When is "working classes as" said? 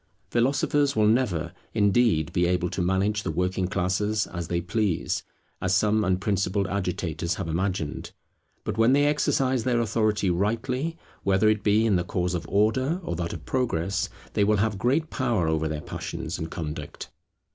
3.29-4.47